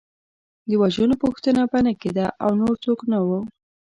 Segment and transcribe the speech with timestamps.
[0.67, 3.39] د وژنو پوښتنه به نه کېده او نور څوک نه وو.